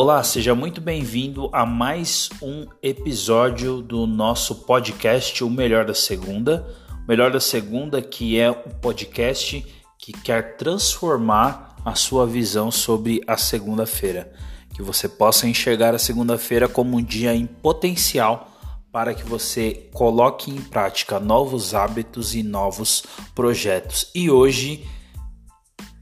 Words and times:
Olá, 0.00 0.22
seja 0.22 0.54
muito 0.54 0.80
bem-vindo 0.80 1.50
a 1.52 1.66
mais 1.66 2.30
um 2.40 2.68
episódio 2.80 3.82
do 3.82 4.06
nosso 4.06 4.54
podcast 4.64 5.42
O 5.42 5.50
Melhor 5.50 5.84
da 5.84 5.92
Segunda. 5.92 6.64
O 7.04 7.08
Melhor 7.08 7.32
da 7.32 7.40
Segunda, 7.40 8.00
que 8.00 8.38
é 8.38 8.48
um 8.48 8.70
podcast 8.80 9.66
que 9.98 10.12
quer 10.12 10.56
transformar 10.56 11.74
a 11.84 11.96
sua 11.96 12.28
visão 12.28 12.70
sobre 12.70 13.20
a 13.26 13.36
segunda-feira. 13.36 14.32
Que 14.72 14.82
você 14.82 15.08
possa 15.08 15.48
enxergar 15.48 15.96
a 15.96 15.98
segunda-feira 15.98 16.68
como 16.68 16.96
um 16.96 17.02
dia 17.02 17.34
em 17.34 17.46
potencial 17.46 18.52
para 18.92 19.12
que 19.12 19.24
você 19.24 19.88
coloque 19.92 20.48
em 20.48 20.60
prática 20.60 21.18
novos 21.18 21.74
hábitos 21.74 22.36
e 22.36 22.44
novos 22.44 23.02
projetos. 23.34 24.12
E 24.14 24.30
hoje 24.30 24.86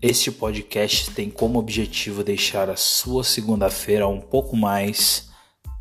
este 0.00 0.30
podcast 0.30 1.10
tem 1.12 1.30
como 1.30 1.58
objetivo 1.58 2.22
deixar 2.22 2.68
a 2.68 2.76
sua 2.76 3.24
segunda-feira 3.24 4.06
um 4.06 4.20
pouco 4.20 4.56
mais 4.56 5.30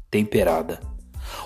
temperada. 0.09 0.79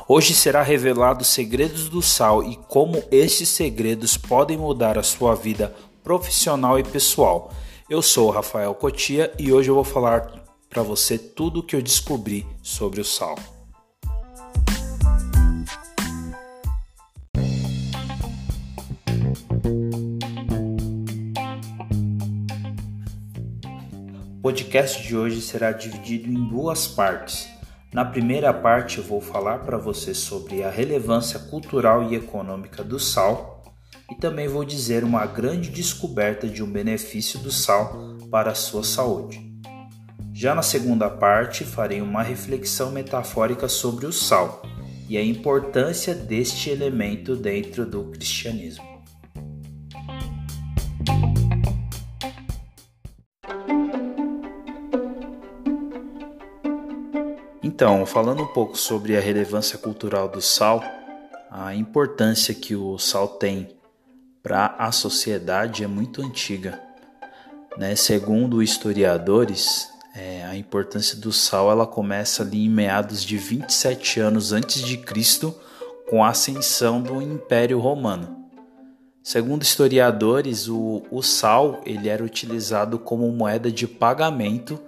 Hoje 0.07 0.33
será 0.33 0.61
revelado 0.61 1.21
os 1.21 1.27
segredos 1.27 1.89
do 1.89 2.01
sal 2.01 2.43
e 2.43 2.55
como 2.55 3.03
estes 3.11 3.49
segredos 3.49 4.17
podem 4.17 4.57
mudar 4.57 4.97
a 4.97 5.03
sua 5.03 5.35
vida 5.35 5.75
profissional 6.03 6.77
e 6.77 6.83
pessoal. 6.83 7.51
Eu 7.89 8.01
sou 8.01 8.27
o 8.27 8.31
Rafael 8.31 8.73
Cotia 8.75 9.33
e 9.39 9.51
hoje 9.51 9.69
eu 9.69 9.75
vou 9.75 9.83
falar 9.83 10.45
para 10.69 10.83
você 10.83 11.17
tudo 11.17 11.61
o 11.61 11.63
que 11.63 11.75
eu 11.75 11.81
descobri 11.81 12.45
sobre 12.61 13.01
o 13.01 13.05
sal. 13.05 13.35
O 24.39 24.41
podcast 24.41 25.05
de 25.05 25.17
hoje 25.17 25.41
será 25.41 25.73
dividido 25.73 26.29
em 26.29 26.47
duas 26.47 26.87
partes. 26.87 27.49
Na 27.93 28.05
primeira 28.05 28.53
parte, 28.53 28.99
eu 28.99 29.03
vou 29.03 29.19
falar 29.19 29.59
para 29.65 29.77
você 29.77 30.13
sobre 30.13 30.63
a 30.63 30.69
relevância 30.69 31.37
cultural 31.37 32.09
e 32.09 32.15
econômica 32.15 32.81
do 32.81 32.97
sal 32.97 33.61
e 34.09 34.15
também 34.15 34.47
vou 34.47 34.63
dizer 34.63 35.03
uma 35.03 35.25
grande 35.25 35.69
descoberta 35.69 36.47
de 36.47 36.63
um 36.63 36.71
benefício 36.71 37.37
do 37.39 37.51
sal 37.51 38.15
para 38.31 38.51
a 38.51 38.55
sua 38.55 38.81
saúde. 38.81 39.45
Já 40.33 40.55
na 40.55 40.61
segunda 40.61 41.09
parte, 41.09 41.65
farei 41.65 41.99
uma 41.99 42.23
reflexão 42.23 42.91
metafórica 42.91 43.67
sobre 43.67 44.05
o 44.05 44.13
sal 44.13 44.61
e 45.09 45.17
a 45.17 45.21
importância 45.21 46.15
deste 46.15 46.69
elemento 46.69 47.35
dentro 47.35 47.85
do 47.85 48.05
cristianismo. 48.05 48.87
Então, 57.71 58.03
falando 58.03 58.41
um 58.41 58.47
pouco 58.47 58.75
sobre 58.75 59.15
a 59.15 59.21
relevância 59.21 59.77
cultural 59.77 60.27
do 60.27 60.41
sal, 60.41 60.83
a 61.51 61.75
importância 61.75 62.51
que 62.51 62.75
o 62.75 62.97
sal 62.97 63.27
tem 63.27 63.77
para 64.41 64.73
a 64.79 64.91
sociedade 64.91 65.83
é 65.83 65.87
muito 65.87 66.19
antiga. 66.19 66.81
Né? 67.77 67.95
Segundo 67.95 68.63
historiadores, 68.63 69.87
é, 70.15 70.43
a 70.45 70.55
importância 70.55 71.15
do 71.15 71.31
sal 71.31 71.69
ela 71.69 71.85
começa 71.85 72.41
ali 72.41 72.65
em 72.65 72.69
meados 72.69 73.23
de 73.23 73.37
27 73.37 74.19
anos 74.19 74.51
antes 74.51 74.81
de 74.81 74.97
Cristo, 74.97 75.55
com 76.09 76.23
a 76.23 76.29
ascensão 76.29 76.99
do 76.99 77.21
Império 77.21 77.77
Romano. 77.77 78.49
Segundo 79.21 79.61
historiadores, 79.61 80.67
o, 80.67 81.03
o 81.11 81.21
sal 81.21 81.81
ele 81.85 82.09
era 82.09 82.23
utilizado 82.23 82.97
como 82.97 83.31
moeda 83.31 83.71
de 83.71 83.87
pagamento 83.87 84.79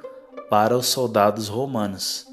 para 0.50 0.76
os 0.76 0.88
soldados 0.88 1.48
romanos. 1.48 2.31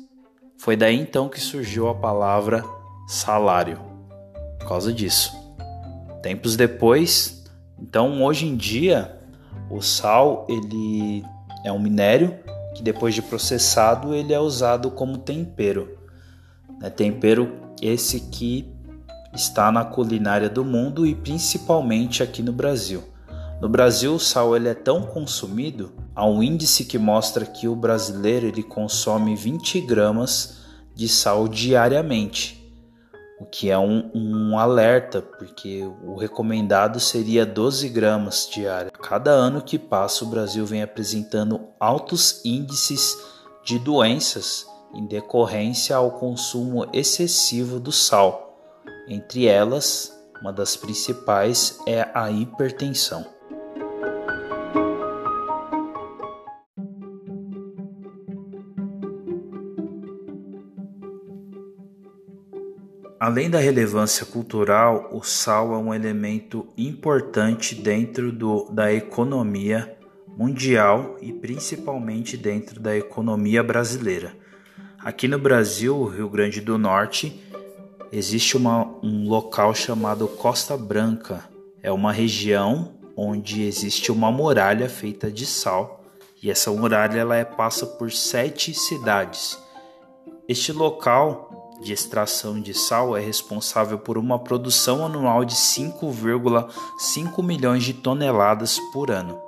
Foi 0.58 0.76
daí 0.76 1.00
então 1.00 1.28
que 1.28 1.40
surgiu 1.40 1.88
a 1.88 1.94
palavra 1.94 2.64
salário, 3.06 3.78
por 4.58 4.68
causa 4.68 4.92
disso. 4.92 5.32
Tempos 6.20 6.56
depois, 6.56 7.44
então 7.80 8.24
hoje 8.24 8.44
em 8.44 8.56
dia, 8.56 9.20
o 9.70 9.80
sal 9.80 10.44
ele 10.48 11.24
é 11.64 11.70
um 11.70 11.78
minério 11.78 12.36
que 12.74 12.82
depois 12.82 13.14
de 13.14 13.22
processado 13.22 14.12
ele 14.12 14.34
é 14.34 14.40
usado 14.40 14.90
como 14.90 15.16
tempero. 15.16 15.96
É 16.82 16.90
tempero 16.90 17.56
esse 17.80 18.20
que 18.20 18.68
está 19.32 19.70
na 19.70 19.84
culinária 19.84 20.48
do 20.48 20.64
mundo 20.64 21.06
e 21.06 21.14
principalmente 21.14 22.20
aqui 22.20 22.42
no 22.42 22.52
Brasil. 22.52 23.04
No 23.60 23.68
Brasil, 23.68 24.14
o 24.14 24.20
sal 24.20 24.54
ele 24.54 24.68
é 24.68 24.74
tão 24.74 25.02
consumido, 25.02 25.92
há 26.14 26.24
um 26.24 26.40
índice 26.40 26.84
que 26.84 26.96
mostra 26.96 27.44
que 27.44 27.66
o 27.66 27.74
brasileiro 27.74 28.46
ele 28.46 28.62
consome 28.62 29.34
20 29.34 29.80
gramas 29.80 30.58
de 30.94 31.08
sal 31.08 31.48
diariamente, 31.48 32.72
o 33.40 33.44
que 33.44 33.68
é 33.68 33.76
um, 33.76 34.12
um 34.14 34.56
alerta, 34.56 35.20
porque 35.20 35.84
o 36.04 36.14
recomendado 36.14 37.00
seria 37.00 37.44
12 37.44 37.88
gramas 37.88 38.48
diária. 38.48 38.92
Cada 38.92 39.32
ano 39.32 39.60
que 39.60 39.76
passa, 39.76 40.24
o 40.24 40.28
Brasil 40.28 40.64
vem 40.64 40.82
apresentando 40.82 41.60
altos 41.80 42.40
índices 42.44 43.18
de 43.64 43.76
doenças 43.80 44.66
em 44.94 45.04
decorrência 45.04 45.96
ao 45.96 46.12
consumo 46.12 46.88
excessivo 46.92 47.80
do 47.80 47.90
sal. 47.90 48.56
Entre 49.08 49.46
elas, 49.46 50.16
uma 50.40 50.52
das 50.52 50.76
principais 50.76 51.80
é 51.86 52.08
a 52.14 52.30
hipertensão. 52.30 53.37
Além 63.28 63.50
da 63.50 63.58
relevância 63.58 64.24
cultural, 64.24 65.10
o 65.12 65.22
sal 65.22 65.74
é 65.74 65.76
um 65.76 65.92
elemento 65.92 66.66
importante 66.78 67.74
dentro 67.74 68.32
do, 68.32 68.70
da 68.70 68.90
economia 68.90 69.94
mundial 70.26 71.18
e 71.20 71.30
principalmente 71.30 72.38
dentro 72.38 72.80
da 72.80 72.96
economia 72.96 73.62
brasileira. 73.62 74.34
Aqui 74.98 75.28
no 75.28 75.38
Brasil, 75.38 76.06
Rio 76.06 76.30
Grande 76.30 76.62
do 76.62 76.78
Norte, 76.78 77.38
existe 78.10 78.56
uma, 78.56 78.86
um 79.02 79.28
local 79.28 79.74
chamado 79.74 80.26
Costa 80.26 80.74
Branca. 80.74 81.44
É 81.82 81.92
uma 81.92 82.12
região 82.12 82.94
onde 83.14 83.62
existe 83.62 84.10
uma 84.10 84.32
muralha 84.32 84.88
feita 84.88 85.30
de 85.30 85.44
sal 85.44 86.02
e 86.42 86.50
essa 86.50 86.70
muralha 86.70 87.18
ela 87.18 87.36
é, 87.36 87.44
passa 87.44 87.84
por 87.84 88.10
sete 88.10 88.72
cidades. 88.72 89.58
Este 90.48 90.72
local 90.72 91.47
de 91.80 91.92
extração 91.92 92.60
de 92.60 92.74
sal 92.74 93.16
é 93.16 93.20
responsável 93.20 93.98
por 93.98 94.18
uma 94.18 94.38
produção 94.38 95.04
anual 95.04 95.44
de 95.44 95.54
5,5 95.54 97.42
milhões 97.42 97.84
de 97.84 97.92
toneladas 97.94 98.78
por 98.92 99.10
ano. 99.10 99.40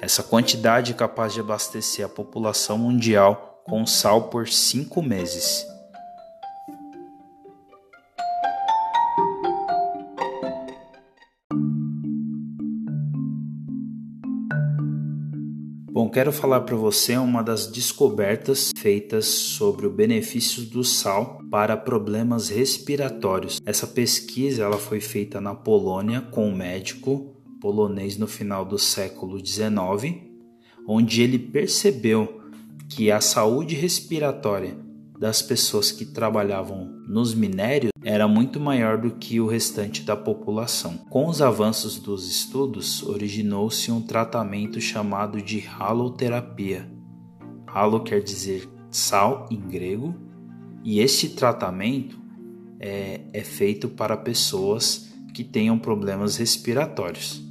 Essa 0.00 0.22
quantidade 0.22 0.92
é 0.92 0.94
capaz 0.94 1.32
de 1.32 1.40
abastecer 1.40 2.04
a 2.04 2.08
população 2.08 2.78
mundial 2.78 3.62
com 3.64 3.86
sal 3.86 4.24
por 4.28 4.48
cinco 4.48 5.02
meses. 5.02 5.66
Quero 16.14 16.32
falar 16.32 16.60
para 16.60 16.76
você 16.76 17.16
uma 17.16 17.42
das 17.42 17.66
descobertas 17.66 18.70
feitas 18.76 19.24
sobre 19.24 19.84
o 19.84 19.90
benefício 19.90 20.62
do 20.62 20.84
sal 20.84 21.40
para 21.50 21.76
problemas 21.76 22.48
respiratórios. 22.48 23.60
Essa 23.66 23.84
pesquisa 23.84 24.62
ela 24.62 24.78
foi 24.78 25.00
feita 25.00 25.40
na 25.40 25.56
Polônia 25.56 26.20
com 26.20 26.48
um 26.48 26.54
médico 26.54 27.34
polonês 27.60 28.16
no 28.16 28.28
final 28.28 28.64
do 28.64 28.78
século 28.78 29.44
XIX, 29.44 30.22
onde 30.86 31.20
ele 31.20 31.36
percebeu 31.36 32.42
que 32.88 33.10
a 33.10 33.20
saúde 33.20 33.74
respiratória 33.74 34.78
das 35.24 35.40
pessoas 35.40 35.90
que 35.90 36.04
trabalhavam 36.04 36.84
nos 37.08 37.34
minérios 37.34 37.90
era 38.02 38.28
muito 38.28 38.60
maior 38.60 38.98
do 38.98 39.12
que 39.12 39.40
o 39.40 39.46
restante 39.46 40.02
da 40.02 40.14
população. 40.14 40.98
Com 41.08 41.26
os 41.28 41.40
avanços 41.40 41.98
dos 41.98 42.28
estudos, 42.28 43.02
originou-se 43.02 43.90
um 43.90 44.02
tratamento 44.02 44.78
chamado 44.82 45.40
de 45.40 45.64
haloterapia. 45.78 46.86
Halo 47.66 48.04
quer 48.04 48.22
dizer 48.22 48.68
sal 48.90 49.48
em 49.50 49.58
grego, 49.58 50.14
e 50.84 51.00
este 51.00 51.30
tratamento 51.30 52.20
é, 52.78 53.22
é 53.32 53.40
feito 53.40 53.88
para 53.88 54.18
pessoas 54.18 55.10
que 55.32 55.42
tenham 55.42 55.78
problemas 55.78 56.36
respiratórios. 56.36 57.42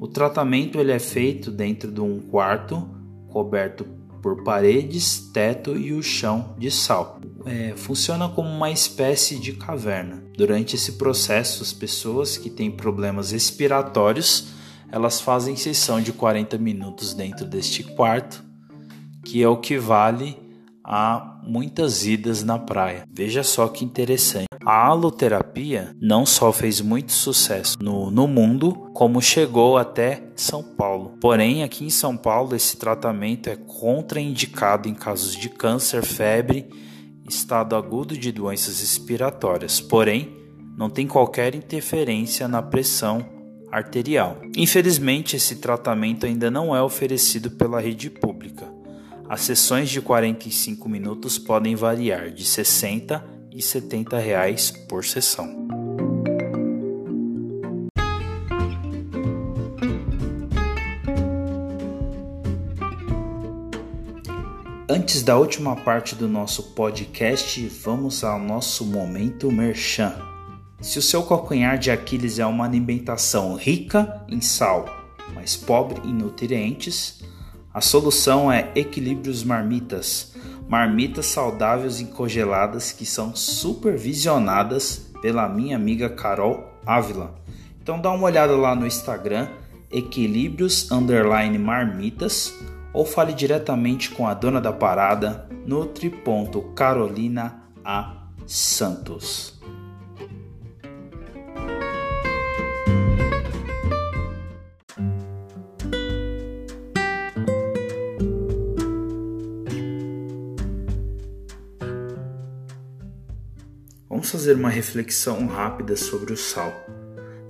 O 0.00 0.08
tratamento 0.08 0.80
ele 0.80 0.90
é 0.90 0.98
feito 0.98 1.48
dentro 1.48 1.92
de 1.92 2.00
um 2.00 2.18
quarto 2.18 2.90
coberto 3.28 4.01
por 4.22 4.44
paredes, 4.44 5.18
teto 5.32 5.76
e 5.76 5.92
o 5.92 6.02
chão 6.02 6.54
de 6.56 6.70
sal. 6.70 7.20
É, 7.44 7.74
funciona 7.76 8.28
como 8.28 8.48
uma 8.48 8.70
espécie 8.70 9.38
de 9.38 9.52
caverna. 9.52 10.22
Durante 10.38 10.76
esse 10.76 10.92
processo, 10.92 11.62
as 11.62 11.72
pessoas 11.72 12.38
que 12.38 12.48
têm 12.48 12.70
problemas 12.70 13.32
respiratórios 13.32 14.52
elas 14.92 15.22
fazem 15.22 15.56
sessão 15.56 16.02
de 16.02 16.12
40 16.12 16.58
minutos 16.58 17.14
dentro 17.14 17.46
deste 17.46 17.82
quarto, 17.82 18.44
que 19.24 19.42
é 19.42 19.48
o 19.48 19.56
que 19.56 19.78
vale 19.78 20.36
a 20.84 21.40
muitas 21.42 22.04
idas 22.04 22.42
na 22.42 22.58
praia. 22.58 23.08
Veja 23.10 23.42
só 23.42 23.66
que 23.68 23.86
interessante. 23.86 24.51
A 24.64 24.86
haloterapia 24.86 25.96
não 26.00 26.24
só 26.24 26.52
fez 26.52 26.80
muito 26.80 27.10
sucesso 27.10 27.76
no, 27.80 28.12
no 28.12 28.28
mundo, 28.28 28.90
como 28.94 29.20
chegou 29.20 29.76
até 29.76 30.22
São 30.36 30.62
Paulo. 30.62 31.16
Porém, 31.20 31.64
aqui 31.64 31.84
em 31.84 31.90
São 31.90 32.16
Paulo, 32.16 32.54
esse 32.54 32.76
tratamento 32.76 33.50
é 33.50 33.56
contraindicado 33.56 34.88
em 34.88 34.94
casos 34.94 35.34
de 35.34 35.48
câncer, 35.48 36.04
febre, 36.04 36.70
estado 37.28 37.74
agudo 37.74 38.16
de 38.16 38.30
doenças 38.30 38.80
respiratórias. 38.80 39.80
Porém, 39.80 40.32
não 40.76 40.88
tem 40.88 41.08
qualquer 41.08 41.56
interferência 41.56 42.46
na 42.46 42.62
pressão 42.62 43.24
arterial. 43.70 44.40
Infelizmente, 44.56 45.34
esse 45.34 45.56
tratamento 45.56 46.24
ainda 46.24 46.52
não 46.52 46.74
é 46.74 46.80
oferecido 46.80 47.50
pela 47.50 47.80
rede 47.80 48.08
pública. 48.08 48.72
As 49.28 49.40
sessões 49.40 49.90
de 49.90 50.00
45 50.00 50.88
minutos 50.88 51.36
podem 51.36 51.74
variar 51.74 52.30
de 52.30 52.44
60 52.44 53.41
e 53.54 53.60
70 53.60 54.18
reais 54.18 54.70
por 54.70 55.04
sessão. 55.04 55.62
Antes 64.88 65.22
da 65.22 65.38
última 65.38 65.74
parte 65.74 66.14
do 66.14 66.28
nosso 66.28 66.74
podcast, 66.74 67.66
vamos 67.82 68.22
ao 68.22 68.38
nosso 68.38 68.84
momento 68.84 69.50
merchan. 69.50 70.14
Se 70.80 70.98
o 70.98 71.02
seu 71.02 71.22
calcanhar 71.22 71.78
de 71.78 71.90
Aquiles 71.90 72.38
é 72.38 72.44
uma 72.44 72.64
alimentação 72.64 73.54
rica 73.54 74.24
em 74.28 74.40
sal, 74.40 74.84
mas 75.34 75.56
pobre 75.56 76.06
em 76.06 76.12
nutrientes, 76.12 77.22
a 77.72 77.80
solução 77.80 78.52
é 78.52 78.70
Equilíbrios 78.74 79.42
Marmitas, 79.42 80.31
marmitas 80.72 81.26
saudáveis 81.26 82.00
e 82.00 82.06
congeladas 82.06 82.92
que 82.92 83.04
são 83.04 83.36
supervisionadas 83.36 85.12
pela 85.20 85.46
minha 85.46 85.76
amiga 85.76 86.08
Carol 86.08 86.66
Ávila. 86.86 87.34
Então 87.82 88.00
dá 88.00 88.10
uma 88.10 88.24
olhada 88.24 88.56
lá 88.56 88.74
no 88.74 88.86
Instagram, 88.86 89.48
Equilíbrios 89.90 90.90
Underline 90.90 91.58
Marmitas, 91.58 92.54
ou 92.90 93.04
fale 93.04 93.34
diretamente 93.34 94.12
com 94.12 94.26
a 94.26 94.32
dona 94.32 94.62
da 94.62 94.72
parada, 94.72 95.46
Nutri.carolina 95.66 97.64
A. 97.84 98.28
Santos. 98.46 99.61
Fazer 114.32 114.56
uma 114.56 114.70
reflexão 114.70 115.46
rápida 115.46 115.94
sobre 115.94 116.32
o 116.32 116.36
sal. 116.38 116.72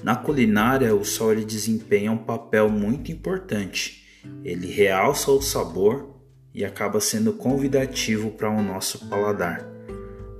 Na 0.02 0.17
culinária, 0.17 0.93
o 0.93 1.05
sal 1.05 1.31
ele 1.31 1.44
desempenha 1.44 2.11
um 2.11 2.19
papel 2.19 2.69
muito 2.69 3.12
importante. 3.12 4.05
Ele 4.44 4.67
realça 4.67 5.31
o 5.31 5.40
sabor 5.40 6.20
e 6.52 6.64
acaba 6.64 7.00
sendo 7.00 7.34
convidativo 7.34 8.32
para 8.32 8.50
o 8.50 8.61
nosso 8.61 9.08
paladar. 9.08 9.64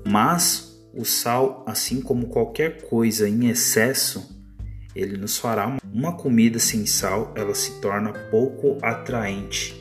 Mas 0.05 0.85
o 0.93 1.05
sal, 1.05 1.65
assim 1.65 2.01
como 2.01 2.27
qualquer 2.27 2.83
coisa 2.83 3.29
em 3.29 3.49
excesso, 3.49 4.45
ele 4.97 5.17
nos 5.17 5.39
fará 5.39 5.77
uma 5.93 6.17
comida 6.17 6.59
sem 6.59 6.85
sal, 6.87 7.33
ela 7.37 7.55
se 7.55 7.81
torna 7.81 8.13
pouco 8.31 8.79
atraente, 8.83 9.81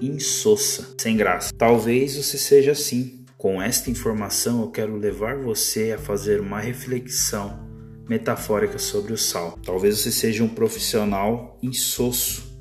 insossa, 0.00 0.92
sem 0.98 1.16
graça. 1.16 1.52
Talvez 1.56 2.16
você 2.16 2.36
seja 2.36 2.72
assim 2.72 3.19
com 3.40 3.60
esta 3.60 3.90
informação, 3.90 4.60
eu 4.60 4.70
quero 4.70 4.94
levar 4.96 5.38
você 5.38 5.92
a 5.92 5.98
fazer 5.98 6.42
uma 6.42 6.60
reflexão 6.60 7.58
metafórica 8.06 8.78
sobre 8.78 9.14
o 9.14 9.16
sal. 9.16 9.58
Talvez 9.64 9.98
você 9.98 10.12
seja 10.12 10.44
um 10.44 10.48
profissional 10.48 11.58
insosso, 11.62 12.52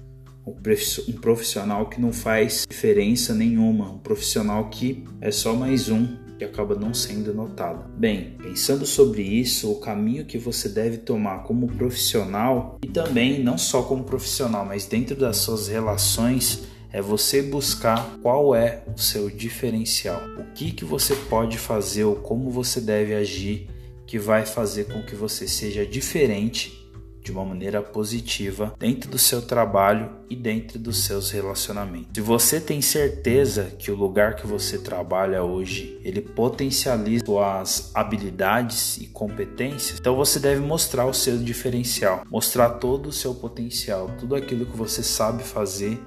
um 0.48 1.14
profissional 1.20 1.90
que 1.90 2.00
não 2.00 2.14
faz 2.14 2.66
diferença 2.68 3.34
nenhuma, 3.34 3.92
um 3.92 3.98
profissional 3.98 4.70
que 4.70 5.04
é 5.20 5.30
só 5.32 5.54
mais 5.54 5.90
um 5.90 6.18
que 6.38 6.46
acaba 6.46 6.76
não 6.76 6.94
sendo 6.94 7.34
notado. 7.34 7.92
Bem, 7.98 8.38
pensando 8.42 8.86
sobre 8.86 9.22
isso, 9.22 9.70
o 9.70 9.82
caminho 9.82 10.26
que 10.26 10.38
você 10.38 10.70
deve 10.70 11.00
tomar 11.00 11.44
como 11.44 11.68
profissional 11.68 12.80
e 12.82 12.88
também 12.88 13.44
não 13.44 13.58
só 13.58 13.82
como 13.82 14.06
profissional, 14.06 14.66
mas 14.66 14.86
dentro 14.86 15.18
das 15.18 15.36
suas 15.36 15.68
relações 15.68 16.70
é 16.92 17.02
você 17.02 17.42
buscar 17.42 18.18
qual 18.22 18.56
é 18.56 18.84
o 18.94 19.00
seu 19.00 19.30
diferencial. 19.30 20.22
O 20.38 20.54
que 20.54 20.72
que 20.72 20.86
você 20.86 21.16
pode 21.16 21.58
fazer 21.58 22.04
ou 22.04 22.16
como 22.16 22.50
você 22.50 22.82
deve 22.82 23.14
agir 23.14 23.70
que 24.08 24.18
vai 24.18 24.46
fazer 24.46 24.86
com 24.86 25.04
que 25.04 25.16
você 25.16 25.48
seja 25.48 25.86
diferente 25.86 26.80
de 27.22 27.32
uma 27.32 27.46
maneira 27.46 27.82
positiva 27.82 28.74
dentro 28.80 29.10
do 29.10 29.20
seu 29.20 29.42
trabalho 29.42 30.10
e 30.30 30.36
dentro 30.36 30.80
dos 30.80 31.04
seus 31.04 31.30
relacionamentos. 31.30 32.10
Se 32.16 32.22
você 32.22 32.60
tem 32.60 32.82
certeza 32.82 33.72
que 33.78 33.92
o 33.92 33.96
lugar 33.96 34.36
que 34.36 34.48
você 34.48 34.80
trabalha 34.80 35.44
hoje, 35.44 36.00
ele 36.04 36.22
potencializa 36.22 37.24
suas 37.26 37.92
habilidades 37.94 38.98
e 38.98 39.06
competências, 39.06 40.00
então 40.00 40.16
você 40.16 40.40
deve 40.40 40.62
mostrar 40.62 41.06
o 41.06 41.14
seu 41.14 41.38
diferencial, 41.38 42.24
mostrar 42.32 42.70
todo 42.72 43.10
o 43.10 43.14
seu 43.14 43.36
potencial, 43.36 44.10
tudo 44.20 44.36
aquilo 44.36 44.66
que 44.66 44.76
você 44.76 45.04
sabe 45.04 45.44
fazer 45.44 46.00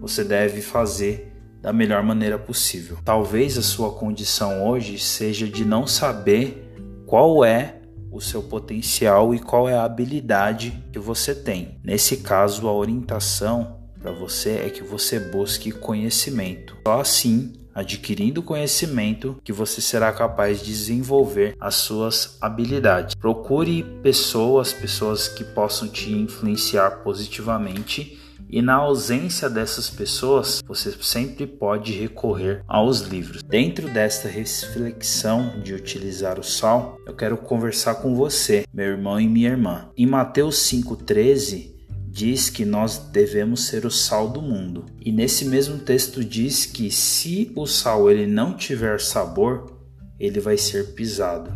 você 0.00 0.22
deve 0.22 0.60
fazer 0.60 1.32
da 1.60 1.72
melhor 1.72 2.02
maneira 2.02 2.38
possível. 2.38 2.98
Talvez 3.04 3.58
a 3.58 3.62
sua 3.62 3.92
condição 3.92 4.66
hoje 4.66 4.98
seja 4.98 5.46
de 5.46 5.64
não 5.64 5.86
saber 5.86 6.72
qual 7.06 7.44
é 7.44 7.80
o 8.10 8.20
seu 8.20 8.42
potencial 8.42 9.34
e 9.34 9.38
qual 9.38 9.68
é 9.68 9.74
a 9.74 9.84
habilidade 9.84 10.82
que 10.92 10.98
você 10.98 11.34
tem. 11.34 11.78
Nesse 11.84 12.18
caso, 12.18 12.66
a 12.66 12.72
orientação 12.72 13.78
para 14.00 14.10
você 14.10 14.62
é 14.64 14.70
que 14.70 14.82
você 14.82 15.20
busque 15.20 15.70
conhecimento. 15.70 16.76
Só 16.86 17.00
assim, 17.00 17.52
adquirindo 17.74 18.42
conhecimento, 18.42 19.36
que 19.44 19.52
você 19.52 19.80
será 19.80 20.12
capaz 20.12 20.60
de 20.60 20.66
desenvolver 20.66 21.54
as 21.60 21.76
suas 21.76 22.36
habilidades. 22.40 23.14
Procure 23.14 23.82
pessoas, 24.02 24.72
pessoas 24.72 25.28
que 25.28 25.44
possam 25.44 25.88
te 25.88 26.10
influenciar 26.10 27.02
positivamente 27.02 28.19
e 28.52 28.60
na 28.60 28.74
ausência 28.74 29.48
dessas 29.48 29.88
pessoas, 29.88 30.62
você 30.66 30.92
sempre 31.00 31.46
pode 31.46 31.92
recorrer 31.92 32.62
aos 32.66 33.00
livros. 33.02 33.42
Dentro 33.42 33.88
desta 33.88 34.28
reflexão 34.28 35.60
de 35.62 35.72
utilizar 35.72 36.38
o 36.38 36.42
sal, 36.42 36.98
eu 37.06 37.14
quero 37.14 37.36
conversar 37.36 37.96
com 37.96 38.14
você, 38.16 38.64
meu 38.72 38.86
irmão 38.86 39.20
e 39.20 39.28
minha 39.28 39.50
irmã. 39.50 39.88
Em 39.96 40.06
Mateus 40.06 40.56
5,13 40.68 41.74
diz 42.08 42.50
que 42.50 42.64
nós 42.64 42.98
devemos 42.98 43.66
ser 43.66 43.86
o 43.86 43.90
sal 43.90 44.28
do 44.28 44.42
mundo. 44.42 44.86
E 45.00 45.12
nesse 45.12 45.44
mesmo 45.44 45.78
texto 45.78 46.24
diz 46.24 46.66
que 46.66 46.90
se 46.90 47.52
o 47.54 47.66
sal 47.66 48.10
ele 48.10 48.26
não 48.26 48.56
tiver 48.56 49.00
sabor, 49.00 49.78
ele 50.18 50.40
vai 50.40 50.58
ser 50.58 50.92
pisado. 50.94 51.52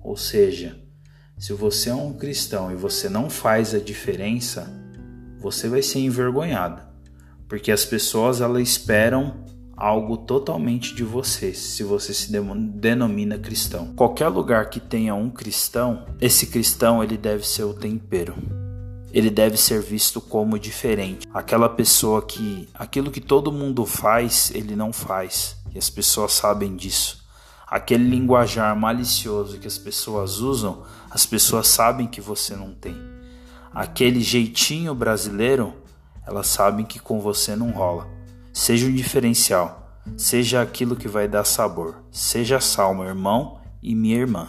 Ou 0.00 0.16
seja, 0.16 0.78
se 1.38 1.52
você 1.52 1.88
é 1.88 1.94
um 1.94 2.12
cristão 2.12 2.70
e 2.70 2.76
você 2.76 3.08
não 3.08 3.30
faz 3.30 3.74
a 3.74 3.78
diferença, 3.78 4.77
você 5.40 5.68
vai 5.68 5.82
ser 5.82 6.00
envergonhado, 6.00 6.82
porque 7.48 7.70
as 7.70 7.84
pessoas 7.84 8.40
elas 8.40 8.62
esperam 8.62 9.44
algo 9.76 10.16
totalmente 10.16 10.92
de 10.92 11.04
você, 11.04 11.54
se 11.54 11.84
você 11.84 12.12
se 12.12 12.32
denomina 12.32 13.38
cristão. 13.38 13.94
Qualquer 13.94 14.28
lugar 14.28 14.68
que 14.68 14.80
tenha 14.80 15.14
um 15.14 15.30
cristão, 15.30 16.04
esse 16.20 16.48
cristão 16.48 17.02
ele 17.02 17.16
deve 17.16 17.46
ser 17.46 17.62
o 17.62 17.72
tempero. 17.72 18.34
Ele 19.12 19.30
deve 19.30 19.56
ser 19.56 19.80
visto 19.80 20.20
como 20.20 20.58
diferente. 20.58 21.26
Aquela 21.32 21.68
pessoa 21.68 22.20
que 22.20 22.68
aquilo 22.74 23.10
que 23.10 23.20
todo 23.20 23.52
mundo 23.52 23.86
faz, 23.86 24.50
ele 24.54 24.74
não 24.74 24.92
faz, 24.92 25.56
e 25.72 25.78
as 25.78 25.88
pessoas 25.88 26.32
sabem 26.32 26.74
disso. 26.76 27.24
Aquele 27.66 28.04
linguajar 28.04 28.74
malicioso 28.76 29.58
que 29.58 29.66
as 29.66 29.78
pessoas 29.78 30.40
usam, 30.40 30.82
as 31.10 31.24
pessoas 31.24 31.68
sabem 31.68 32.06
que 32.06 32.20
você 32.20 32.56
não 32.56 32.74
tem 32.74 33.17
aquele 33.72 34.20
jeitinho 34.20 34.94
brasileiro, 34.94 35.74
elas 36.26 36.46
sabem 36.46 36.84
que 36.84 36.98
com 36.98 37.20
você 37.20 37.56
não 37.56 37.70
rola. 37.70 38.08
Seja 38.52 38.86
um 38.86 38.94
diferencial, 38.94 40.02
seja 40.16 40.60
aquilo 40.60 40.96
que 40.96 41.08
vai 41.08 41.28
dar 41.28 41.44
sabor. 41.44 42.02
Seja 42.10 42.60
sal, 42.60 42.94
meu 42.94 43.04
irmão 43.04 43.60
e 43.82 43.94
minha 43.94 44.16
irmã. 44.16 44.48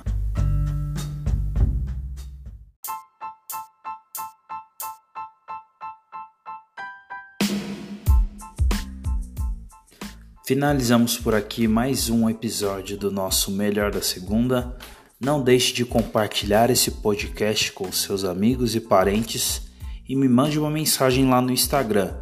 Finalizamos 10.50 11.16
por 11.16 11.36
aqui 11.36 11.68
mais 11.68 12.10
um 12.10 12.28
episódio 12.28 12.98
do 12.98 13.12
nosso 13.12 13.52
Melhor 13.52 13.92
da 13.92 14.02
Segunda. 14.02 14.76
Não 15.20 15.44
deixe 15.44 15.74
de 15.74 15.84
compartilhar 15.84 16.70
esse 16.70 16.92
podcast 16.92 17.74
com 17.74 17.92
seus 17.92 18.24
amigos 18.24 18.74
e 18.74 18.80
parentes 18.80 19.70
e 20.08 20.16
me 20.16 20.30
mande 20.30 20.58
uma 20.58 20.70
mensagem 20.70 21.30
lá 21.30 21.42
no 21.42 21.52
Instagram, 21.52 22.16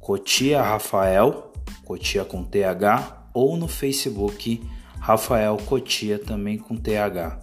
Cotia 0.00 0.60
Rafael, 0.60 1.52
Cotia 1.84 2.24
com 2.24 2.42
TH, 2.42 3.30
ou 3.32 3.56
no 3.56 3.68
Facebook 3.68 4.60
Rafael 4.98 5.56
Cotia 5.58 6.18
também 6.18 6.58
com 6.58 6.76
TH. 6.76 7.38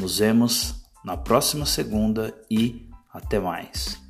Nos 0.00 0.18
vemos 0.18 0.84
na 1.04 1.16
próxima 1.16 1.64
segunda 1.64 2.34
e 2.50 2.90
até 3.14 3.38
mais. 3.38 4.05